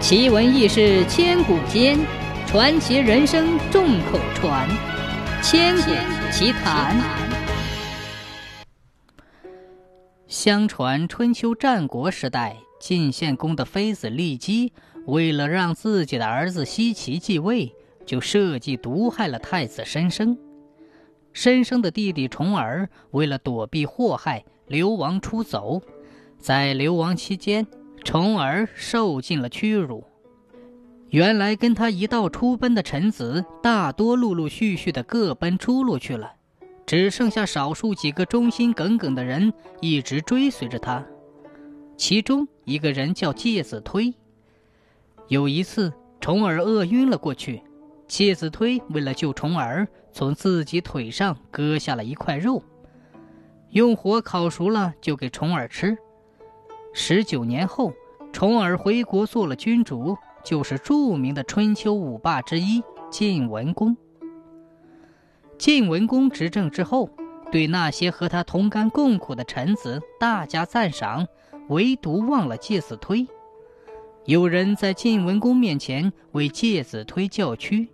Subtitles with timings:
[0.00, 1.98] 奇闻异事千古间，
[2.46, 4.66] 传奇人生众口传。
[5.42, 5.90] 千古
[6.32, 6.96] 奇谈。
[10.26, 14.72] 相传春秋战国时代，晋献公的妃子骊姬，
[15.06, 17.70] 为了让自己的儿子奚齐继位，
[18.06, 20.36] 就设计毒害了太子申生。
[21.34, 25.82] 申生的弟弟重耳为了躲避祸害，流亡出走。
[26.38, 27.66] 在流亡期间，
[28.04, 30.04] 重耳受尽了屈辱。
[31.08, 36.32] 原来跟他一道出奔的臣子，大多陆陆续续的各奔出路去了，
[36.86, 41.04] 只剩下少数几个忠心耿耿的人一直追随着他。
[41.96, 44.14] 其中一个人叫介子推。
[45.28, 47.62] 有一次，重耳饿晕了过去，
[48.06, 52.62] 介子推为了救重耳，从自己腿上割下了一块肉，
[53.70, 55.98] 用火烤熟了就给重耳吃。
[56.92, 57.92] 十九年后，
[58.32, 63.96] 重耳回国做了君主，就是著名的春秋五霸之一晋文公。
[65.56, 67.10] 晋文公执政之后，
[67.52, 71.26] 对那些和他同甘共苦的臣子大加赞赏，
[71.68, 73.26] 唯独忘了介子推。
[74.24, 77.88] 有人在晋文公面前为介子推叫屈，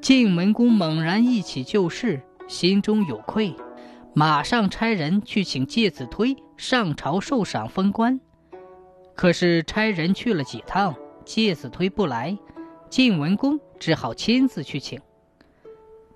[0.00, 3.54] 晋文公猛然忆起旧事，心中有愧。
[4.18, 8.18] 马上差人去请介子推上朝受赏封官，
[9.14, 10.92] 可是差人去了几趟，
[11.24, 12.36] 介子推不来，
[12.90, 15.00] 晋文公只好亲自去请。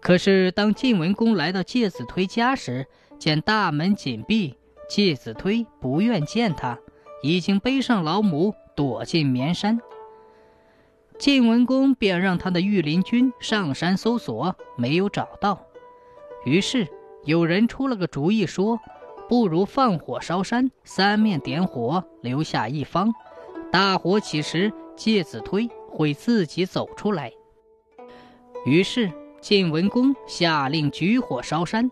[0.01, 2.89] 可是当晋文公来到介子推家时，
[3.21, 6.77] 见大门紧闭，介子推不愿见他，
[7.23, 9.79] 已经背上老母躲进绵山。
[11.21, 15.67] 晋文公便让他的御林军上山搜索，没有找到，
[16.45, 16.89] 于是。
[17.25, 18.81] 有人出了个主意，说
[19.29, 23.15] ：“不如放火烧山，三面点火，留下一方。
[23.71, 27.33] 大火起时，介子推会自己走出来。”
[28.67, 31.91] 于是晋文公下令举火烧山。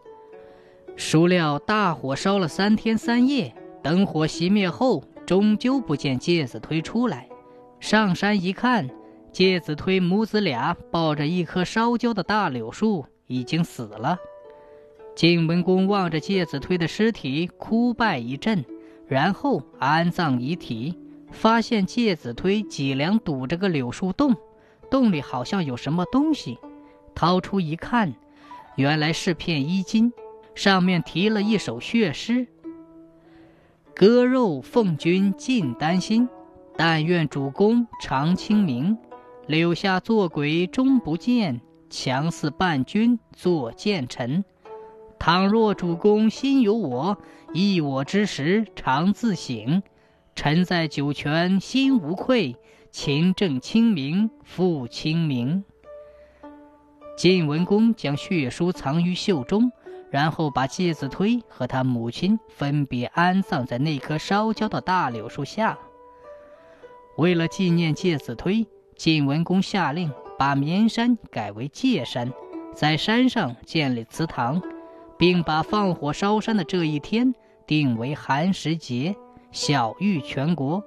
[0.97, 7.29] 孰料大火烧了三天三夜，等火熄灭后，终究不见介子推出来。
[7.79, 8.91] 上山一看，
[9.33, 14.19] 介子推母子俩抱着一棵烧焦的大柳树，已经死了。
[15.21, 18.65] 晋文公望着介子推的尸体，哭拜一阵，
[19.07, 20.97] 然后安葬遗体。
[21.31, 24.35] 发现介子推脊梁堵着个柳树洞，
[24.91, 26.59] 洞里好像有什么东西。
[27.15, 28.15] 掏出一看，
[28.77, 30.11] 原来是片衣襟，
[30.55, 32.47] 上面题了一首血诗
[33.95, 36.31] ：“割肉奉君尽丹心，
[36.79, 38.97] 但愿主公常清明。
[39.47, 41.61] 柳下做鬼终不见，
[41.91, 44.43] 强似伴君作谏臣。”
[45.21, 47.19] 倘若主公心有我，
[47.53, 49.83] 忆我之时常自省。
[50.35, 52.57] 臣在九泉心无愧，
[52.91, 55.63] 勤政清明复清明。
[57.19, 59.71] 晋文公将血书藏于袖中，
[60.11, 65.79] 然后把介子推和他母亲分别安葬在那棵烧焦的大柳树下。
[67.19, 68.67] 为了纪念介子推，
[68.97, 72.33] 晋文公下令把绵山改为界山，
[72.75, 74.63] 在山上建立祠堂。
[75.21, 77.35] 并把放火烧山的这一天
[77.67, 79.15] 定为寒食节，
[79.53, 80.83] 晓谕全国。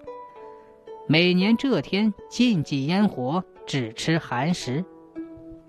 [1.07, 4.83] 每年这天禁忌烟火，只吃寒食。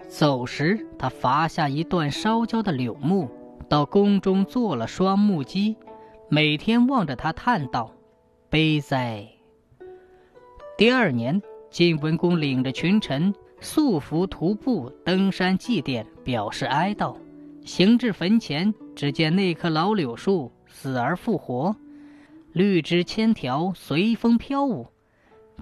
[0.09, 3.29] 走时，他伐下一段烧焦的柳木，
[3.69, 5.77] 到宫中做了双木屐，
[6.31, 7.93] 每天望着他叹道
[8.49, 9.29] ：“悲哉！”
[10.79, 17.15] 第二年，晋文公领着群臣素服徒步登山祭奠，表示哀悼。
[17.65, 21.75] 行至坟前，只见那棵老柳树死而复活，
[22.53, 24.87] 绿枝千条随风飘舞。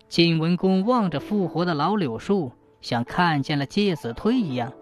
[0.09, 4.73] 晋文公望着复活的老柳树，像看见了介子推一样，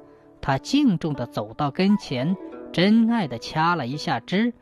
[0.41, 2.34] 他敬重地走到跟前，
[2.72, 4.54] 真爱地掐了一下枝，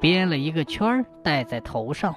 [0.00, 2.14] 编了一个圈儿戴在头上。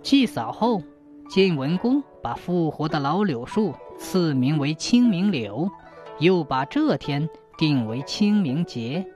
[0.00, 0.80] 祭扫后，
[1.28, 5.68] 晋文公把复活的老柳树赐名为清明柳，
[6.20, 7.28] 又把这天。
[7.56, 9.06] 定为清明节。